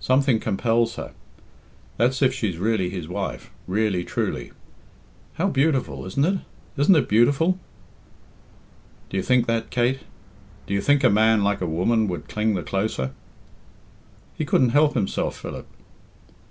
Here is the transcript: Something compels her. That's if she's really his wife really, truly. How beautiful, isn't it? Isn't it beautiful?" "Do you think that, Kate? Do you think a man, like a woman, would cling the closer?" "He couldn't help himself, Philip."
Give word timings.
Something 0.00 0.38
compels 0.38 0.96
her. 0.96 1.14
That's 1.96 2.20
if 2.20 2.34
she's 2.34 2.58
really 2.58 2.90
his 2.90 3.08
wife 3.08 3.50
really, 3.66 4.04
truly. 4.04 4.52
How 5.36 5.48
beautiful, 5.48 6.04
isn't 6.04 6.22
it? 6.26 6.40
Isn't 6.76 6.94
it 6.94 7.08
beautiful?" 7.08 7.58
"Do 9.08 9.16
you 9.16 9.22
think 9.22 9.46
that, 9.46 9.70
Kate? 9.70 10.00
Do 10.66 10.74
you 10.74 10.82
think 10.82 11.02
a 11.02 11.08
man, 11.08 11.42
like 11.42 11.62
a 11.62 11.66
woman, 11.66 12.06
would 12.08 12.28
cling 12.28 12.52
the 12.52 12.62
closer?" 12.62 13.12
"He 14.34 14.44
couldn't 14.44 14.76
help 14.76 14.92
himself, 14.92 15.38
Philip." 15.38 15.66